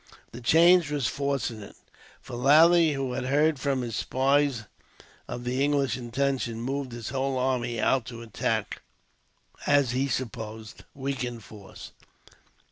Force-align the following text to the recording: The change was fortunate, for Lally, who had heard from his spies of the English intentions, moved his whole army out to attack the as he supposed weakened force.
The 0.31 0.41
change 0.41 0.89
was 0.89 1.05
fortunate, 1.05 1.75
for 2.21 2.33
Lally, 2.35 2.93
who 2.93 3.13
had 3.13 3.25
heard 3.25 3.59
from 3.59 3.83
his 3.83 3.95
spies 3.95 4.63
of 5.27 5.43
the 5.43 5.63
English 5.63 5.95
intentions, 5.95 6.57
moved 6.57 6.91
his 6.91 7.09
whole 7.09 7.37
army 7.37 7.79
out 7.79 8.05
to 8.05 8.23
attack 8.23 8.81
the 9.63 9.71
as 9.73 9.91
he 9.91 10.07
supposed 10.07 10.85
weakened 10.95 11.43
force. 11.43 11.91